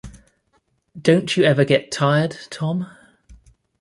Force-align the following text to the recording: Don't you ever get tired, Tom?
Don't 0.99 1.37
you 1.37 1.43
ever 1.43 1.63
get 1.63 1.91
tired, 1.91 2.35
Tom? 2.49 2.87